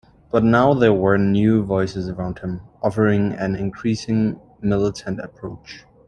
[0.31, 5.83] But now there were new voices around him, offering an increasing militant approach.